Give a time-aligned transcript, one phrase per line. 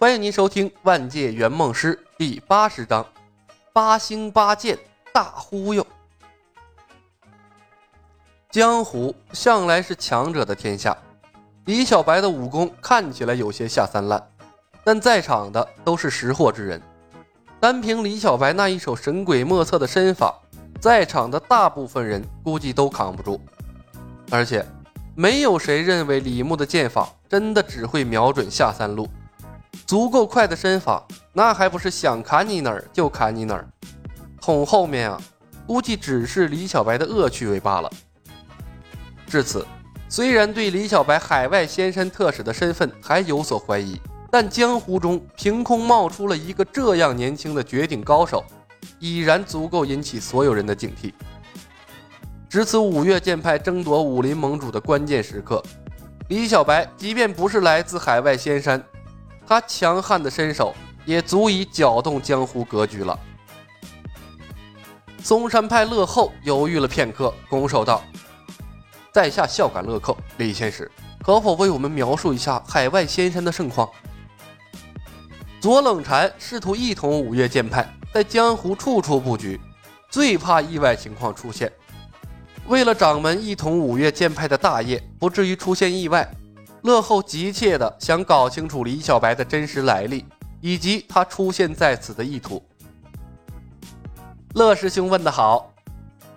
[0.00, 3.04] 欢迎您收听《万界圆梦师》第八十章：
[3.70, 4.78] 八星八剑
[5.12, 5.86] 大忽悠。
[8.50, 10.96] 江湖向来是强者的天下，
[11.66, 14.26] 李小白的武功看起来有些下三滥，
[14.82, 16.80] 但在场的都是识货之人。
[17.60, 20.34] 单凭李小白那一手神鬼莫测的身法，
[20.80, 23.38] 在场的大部分人估计都扛不住。
[24.30, 24.64] 而且，
[25.14, 29.06] 没有谁认为李牧的剑法真的只会瞄准下三路。
[29.90, 33.68] 足够快的身法，那还不是想砍你哪儿就砍你哪儿？
[34.40, 35.20] 捅后面啊，
[35.66, 37.90] 估计只是李小白的恶趣味罢了。
[39.26, 39.66] 至此，
[40.08, 48.44] 虽然对李小白海外仙山特使的身份还有所怀疑，但江湖中凭空冒出了一个这样年轻的绝顶高手，
[49.00, 51.12] 已然足够引起所有人的警惕。
[52.48, 55.60] 值此五岳剑派争夺武林盟主的关键时刻，
[56.28, 58.80] 李小白即便不是来自海外仙山，
[59.50, 60.72] 他强悍的身手
[61.04, 63.18] 也足以搅动江湖格局了。
[65.24, 68.00] 嵩山派乐后犹豫了片刻，拱手道。
[69.10, 70.88] 在下孝感乐客，李仙使
[71.20, 73.90] 可否为我们描述一下海外仙山的盛况？
[75.60, 79.60] 左冷禅试图一统五岳剑派，在江湖处处布局，
[80.08, 81.72] 最怕意外情况出现。
[82.68, 86.24] 为了掌门一统五岳剑派的大业不至于出现意外，
[86.82, 90.24] 乐后急切地想搞清楚李小白的真实来历
[90.60, 92.62] 以及他出现在此的意图。
[94.54, 95.66] 乐师兄问得好。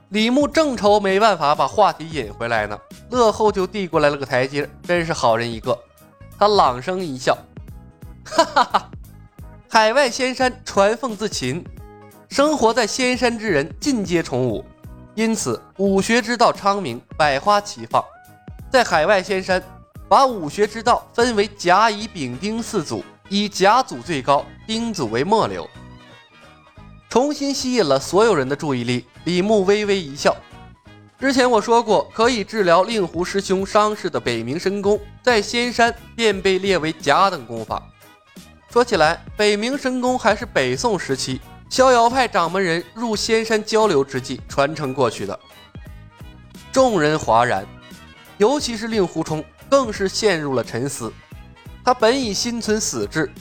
[0.10, 5.76] 李牧正愁没办法把话题引回来呢，乐后就递过来了个台阶，真是好人一个。
[6.38, 7.36] 他朗声一笑，
[8.24, 8.92] 哈哈哈！
[9.68, 11.66] 海外仙山传凤自秦，
[12.30, 14.64] 生活在仙山之人尽皆崇武，
[15.16, 18.04] 因此武学之道昌明，百花齐放。
[18.72, 19.64] 在海外仙山，
[20.14, 25.68] 把武学之道分为甲、乙、丙、丁四组，以甲组最高，丁组为末流。
[27.10, 29.08] 重新吸引了所有人的注意力。
[29.24, 30.38] 李牧微微一笑。
[31.20, 37.82] 之前我说过，可以治疗令狐师兄伤势的北冥神功，在仙山便被列为甲等功法。
[38.70, 45.40] 说起来，北冥神功还是北宋时期逍遥派掌门人入仙山交流之际传承过去的。
[46.72, 47.66] 众人哗然，
[48.38, 49.44] 尤其是令狐冲，
[49.74, 51.12] 更是陷入了沉思。
[51.84, 53.34] 他本已心存死志，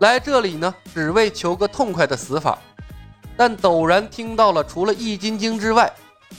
[0.00, 2.58] 来这里呢，只为求个痛快的死法。
[3.36, 5.88] 但陡然听到了除了易筋经之外，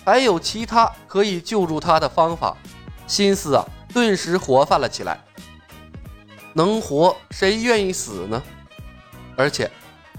[0.03, 2.57] 还有其他可以救助他的方法，
[3.07, 5.17] 心思啊顿时活泛了起来。
[6.51, 8.43] 能活谁愿意死呢？
[9.37, 9.71] 而且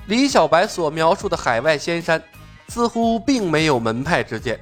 [0.07, 2.23] 李小白所描述的海外仙山，
[2.69, 4.59] 似乎并没有门派之见，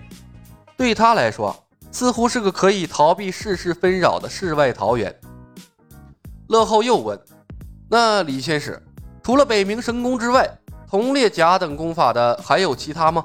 [0.77, 1.57] 对他来说，
[1.97, 5.19] 似乎是个可以逃避世事纷扰的世外桃源。
[6.49, 7.19] 乐后又问
[7.89, 8.79] ：“那李仙使，
[9.23, 10.47] 除了北冥神功之外？”
[10.87, 13.25] 同列甲等功法的还有其他吗？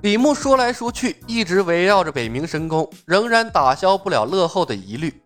[0.00, 5.22] 李牧说来说去，一直围绕着北冥神功，仍然打消不了乐后的疑虑。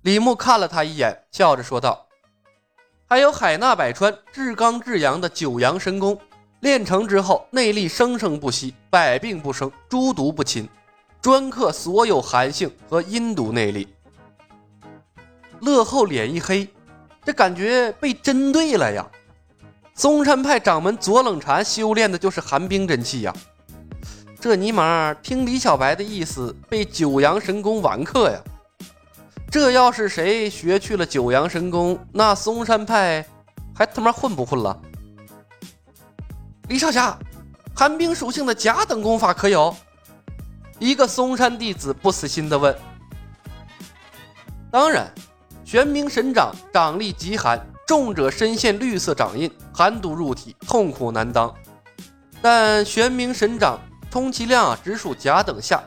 [0.00, 2.06] 李牧看了他一眼，笑着说道
[3.06, 6.18] ：“还有海纳百川、至刚至阳的九阳神功，
[6.64, 10.66] 练成之后内力生生不息，百病不生，诸毒不侵，
[11.20, 13.86] 专克所有寒性和阴毒内力。”
[15.60, 16.66] 乐后脸一黑，
[17.22, 19.06] 这感觉被针对了呀！
[19.94, 23.34] 嵩山派掌门左冷禅修炼的就是寒冰真气呀，
[24.40, 28.40] 这尼玛听李小白的意思，被九阳神功完克呀！
[29.50, 33.22] 这要是谁学去了九阳神功，那嵩山派
[33.74, 34.80] 还他妈混不混了？
[36.68, 37.18] 李少侠，
[37.74, 39.74] 寒冰属性的甲等功法可有？
[40.78, 42.74] 一个嵩山弟子不死心的问。
[44.70, 45.12] 当然，
[45.64, 47.60] 玄冥神掌掌力极寒。
[47.86, 51.54] 重者身陷绿色掌印，寒毒入体，痛苦难当。
[52.40, 53.78] 但玄冥神掌
[54.10, 55.84] 充其量啊，只属甲等下。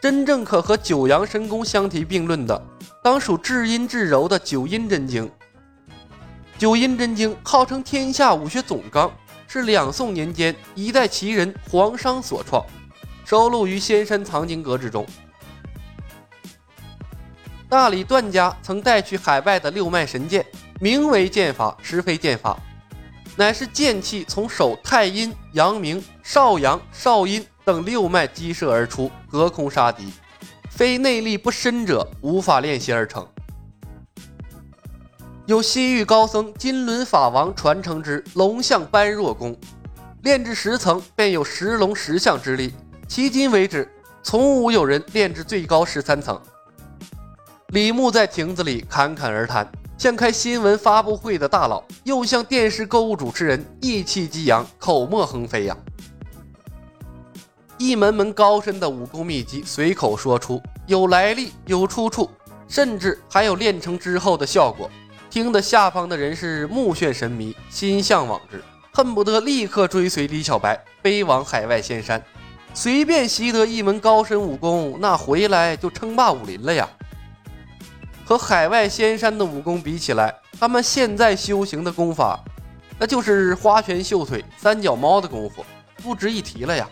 [0.00, 2.60] 真正可和九阳神功相提并论的，
[3.04, 5.30] 当属至阴至柔的九阴真经。
[6.58, 9.08] 九阴真经号称天下武学总纲，
[9.46, 12.66] 是两宋年间一代奇人黄商所创，
[13.24, 15.06] 收录于仙山藏经阁之中。
[17.68, 20.44] 大理段家曾带去海外的六脉神剑，
[20.80, 22.58] 名为剑法，实非剑法，
[23.36, 30.12] 乃是剑气从手太阴、阳明、少阳、少阴等六脉激射而出，隔空杀敌，
[30.68, 33.24] 非内力不深者无法练习而成。
[35.48, 39.56] 有西域高僧金轮法王传承之龙象般若功，
[40.20, 42.70] 炼至十层便有十龙十象之力，
[43.08, 43.90] 迄今为止
[44.22, 46.38] 从无有人炼至最高十三层。
[47.68, 49.66] 李牧在亭子里侃侃而谈，
[49.96, 55.74] 像开新闻发布会的大佬，又像电视购物主持人，意气激扬，口沫横飞呀。
[57.78, 62.28] 一门门高深的武功秘籍随口说出，有来历，有出处，
[62.68, 64.90] 甚至还有练成之后的效果，
[65.30, 72.22] 听得下方的人是目眩神迷，心向往之，恨不得立刻追随李小白飞往海外仙山。
[72.74, 76.88] 随便习得一门高深武功，那回来就称霸武林了呀！
[78.24, 82.38] 和海外仙山的武功比起来，他们现在修行的功法，
[82.98, 85.64] 那就是花拳绣腿、三脚猫的功夫，
[86.02, 86.88] 不值一提了呀！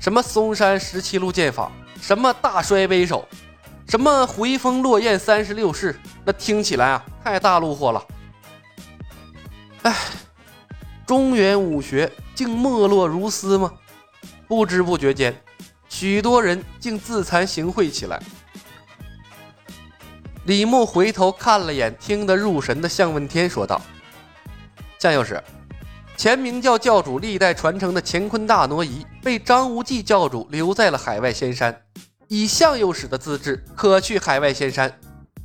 [0.00, 1.70] 什么嵩山十七路剑法，
[2.00, 3.26] 什么大摔杯手，
[3.88, 8.04] 什么回风落雁三十六式，那听起来啊，太大路货了。
[9.82, 9.96] 哎，
[11.06, 13.72] 中原武学竟没落如斯吗？
[14.48, 15.40] 不知不觉间，
[15.88, 18.20] 许多人竟自惭形秽起来。
[20.46, 23.80] 李牧回头看了眼听得入神的向问天，说道
[24.98, 25.40] ：“向右使，
[26.16, 31.82] 前明教教主历代传承的乾坤大挪移，被张无忌教主留在了海外仙山。
[32.26, 34.92] 以向右使的资质，可去海外仙山。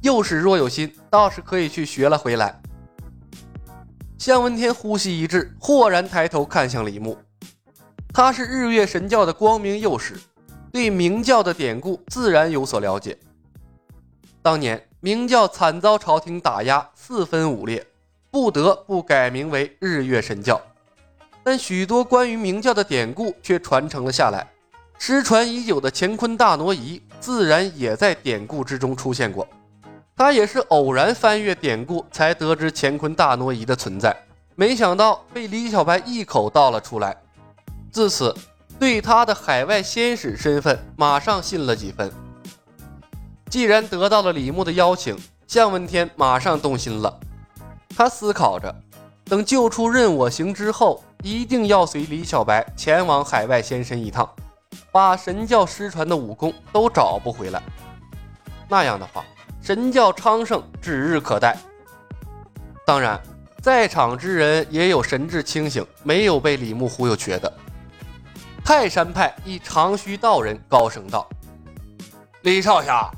[0.02, 2.62] 右使若有心，倒是可以去学了回来。”
[4.18, 7.18] 向问天呼吸一滞，豁然抬头看向李牧。
[8.14, 10.16] 他是日月神教的光明右使，
[10.72, 13.18] 对明教的典故自然有所了解。
[14.42, 17.86] 当年明教惨遭朝廷打压，四分五裂，
[18.30, 20.62] 不得不改名为日月神教。
[21.44, 24.48] 但许多关于明教的典故却传承了下来，
[25.00, 29.48] 失传已久的乾坤大挪移自然也在典故之中出现过。
[30.22, 34.16] 他也是偶然翻阅典故，才得知乾坤大挪移的存在，
[34.54, 37.18] 没想到被李小白一口道了出来。
[37.92, 38.32] 自此，
[38.80, 42.12] 对他的海外仙使身份马上信了几分。
[43.50, 47.20] 既然得到了李牧的邀请，向问天马上动心了。
[47.98, 48.72] 他思考着，
[49.26, 54.30] 等救出任我行之后，一定要随李小白前往海外仙山一趟，
[54.92, 57.60] 把神教失传的武功都找不回来。
[58.70, 59.26] 那样的话，
[59.62, 61.56] 神教昌盛指日可待。
[62.86, 63.22] 当然，
[63.62, 67.52] 在场之人也有神志清醒，没有被李牧忽悠瘸的。
[68.66, 71.28] 泰山派一长须道人高声道
[72.42, 73.10] ：“李少侠，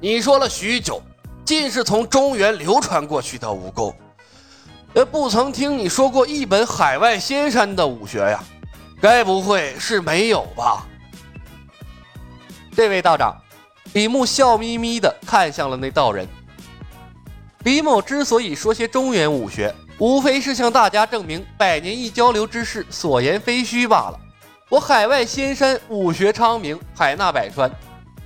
[0.00, 1.00] 你说了许久，
[1.44, 3.94] 尽是从中原流传过去的武功，
[4.94, 8.42] 呃，不曾听你说过一本海外仙山的武学呀？
[9.00, 10.86] 该不会是没有吧？”
[12.74, 13.41] 这位道长，
[13.94, 16.26] 李牧笑眯眯地看向了那道人。
[17.64, 24.18] 李某之所以说些中原武学，无非是向大家证明百年一交流之事所言非虚罢了。
[24.70, 27.70] 我海外仙山武学昌明，海纳百川，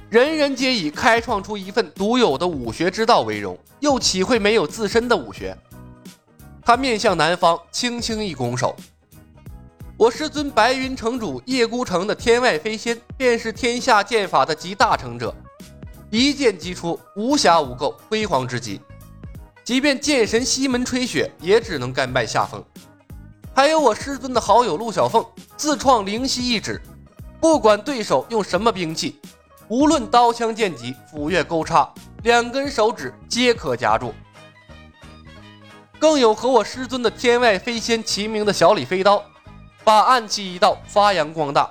[0.09, 5.57] 人人皆以开创出一份独有的武学之道为荣，又岂会没有自身的武学？
[6.63, 8.75] 他面向南方，轻轻一拱手
[9.99, 15.35] ：“我师尊白云城主叶孤城的天外飞仙，便是天下剑法的集大成者，
[16.17, 18.81] 一剑击出，无瑕无垢，辉煌之极。
[19.63, 22.65] 即便剑神西门吹雪，也只能甘拜下风。”
[23.55, 25.23] 还有我师尊的好友陆小凤，
[25.59, 26.81] 自创灵犀一指，
[27.39, 29.21] 不管对手用什么兵器，
[29.69, 31.93] 无论刀枪剑戟、斧钺钩叉，
[32.23, 34.15] 两根手指皆可夹住。
[35.99, 39.23] 更有和我师尊的天外飞仙齐名的小李飞刀，
[39.85, 41.71] 把暗器一道发扬光大，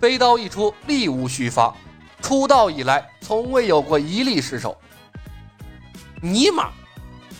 [0.00, 1.72] 飞刀一出，力无虚发，
[2.20, 4.76] 出道以来从未有过一例失手。
[6.20, 6.70] 尼玛！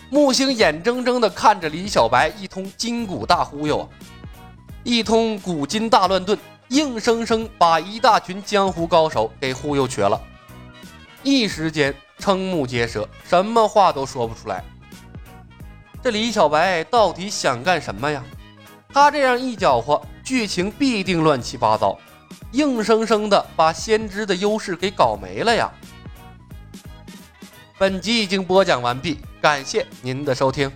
[0.09, 3.89] 木星眼睁睁地看着李小白一通筋骨大忽悠啊，
[4.83, 6.35] 一通古今大乱炖，
[6.69, 10.19] 硬生生把一大群江湖高手给忽悠瘸了，
[11.21, 14.63] 一时间瞠目结舌，什么话都说不出来。
[16.01, 18.23] 这李小白到底想干什么呀？
[18.91, 21.95] 他这样一搅和，剧情必定乱七八糟，
[22.51, 25.71] 硬生生的把先知的优势给搞没了呀！
[27.77, 29.19] 本集已经播讲完毕。
[29.41, 30.69] 感谢您的收听。